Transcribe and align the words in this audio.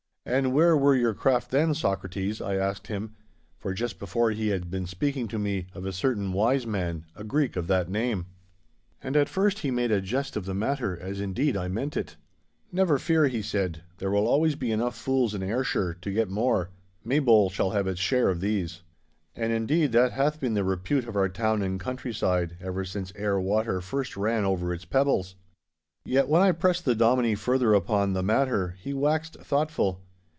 And 0.23 0.53
where 0.53 0.77
were 0.77 0.95
your 0.95 1.15
craft 1.15 1.49
then, 1.49 1.73
Socrates?' 1.73 2.41
I 2.41 2.55
asked 2.55 2.87
him, 2.87 3.15
for 3.57 3.73
just 3.73 3.97
before 3.97 4.29
he 4.29 4.49
had 4.49 4.69
been 4.69 4.85
speaking 4.85 5.27
to 5.29 5.39
me 5.39 5.65
of 5.73 5.83
a 5.83 5.91
certain 5.91 6.31
wise 6.31 6.67
man, 6.67 7.05
a 7.15 7.23
Greek 7.23 7.55
of 7.55 7.65
that 7.67 7.89
name. 7.89 8.27
And 9.01 9.17
at 9.17 9.27
first 9.27 9.59
he 9.59 9.71
made 9.71 9.91
a 9.91 9.99
jest 9.99 10.37
of 10.37 10.45
the 10.45 10.53
matter, 10.53 10.95
as 10.95 11.19
indeed 11.19 11.57
I 11.57 11.67
meant 11.69 11.97
it. 11.97 12.17
'Never 12.71 12.99
fear,' 12.99 13.29
he 13.29 13.41
said, 13.41 13.81
'there 13.97 14.11
will 14.11 14.27
always 14.27 14.53
be 14.55 14.71
enough 14.71 14.95
fools 14.95 15.33
in 15.33 15.41
Ayrshire 15.41 15.95
to 15.95 16.13
get 16.13 16.29
more. 16.29 16.69
Maybole 17.03 17.49
shall 17.49 17.71
have 17.71 17.87
its 17.87 17.99
share 17.99 18.29
of 18.29 18.41
these.' 18.41 18.83
And 19.35 19.51
indeed 19.51 19.91
that 19.93 20.11
hath 20.11 20.39
been 20.39 20.53
the 20.53 20.63
repute 20.63 21.07
of 21.07 21.15
our 21.15 21.29
town 21.29 21.63
and 21.63 21.79
countryside 21.79 22.57
ever 22.61 22.85
since 22.85 23.11
Ayr 23.15 23.39
water 23.41 23.81
first 23.81 24.15
ran 24.15 24.45
over 24.45 24.71
its 24.71 24.85
pebbles! 24.85 25.33
Yet 26.05 26.27
when 26.29 26.43
I 26.43 26.51
pressed 26.51 26.85
the 26.85 26.93
Dominie 26.95 27.33
further 27.35 27.73
upon 27.73 28.13
the 28.13 28.23
matter, 28.23 28.75
he 28.79 28.93
waxed 28.93 29.35
thoughtful. 29.37 30.03